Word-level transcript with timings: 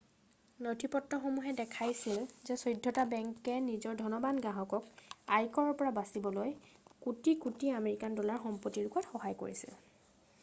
নথিপত্ৰসমূহে 0.67 1.51
দেখাইছিল 1.57 2.15
যে 2.49 2.55
চৈধটা 2.61 3.03
বেংকে 3.11 3.57
নিজৰ 3.65 3.99
ধনবান 3.99 4.39
গ্ৰাহকক 4.45 4.87
আয়কৰৰ 5.37 5.77
পৰা 5.83 5.91
বচাবলৈ 5.99 6.55
কোটি 7.07 7.35
কোটি 7.45 7.71
আমেৰিকান 7.81 8.17
ডলাৰৰ 8.21 8.41
সম্পত্তি 8.47 8.87
লুকোৱাত 8.87 9.13
সহায় 9.13 9.37
কৰিছিল 9.43 9.77